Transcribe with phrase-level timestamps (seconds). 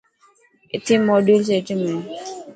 [0.73, 1.95] اٿي موڊيول سيٽم هي.